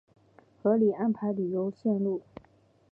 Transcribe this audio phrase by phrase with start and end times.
[0.63, 2.23] 合理安排旅游线路